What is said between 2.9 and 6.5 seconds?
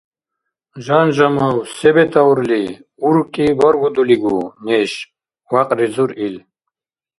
УркӀи баргудулигу? Неш?- вякьризур ил.